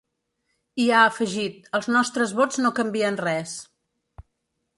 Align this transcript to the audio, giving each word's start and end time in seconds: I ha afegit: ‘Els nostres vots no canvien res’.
I 0.85 0.87
ha 0.93 1.01
afegit: 1.09 1.69
‘Els 1.81 1.89
nostres 1.99 2.33
vots 2.41 2.63
no 2.67 2.73
canvien 2.81 3.21
res’. 3.27 3.55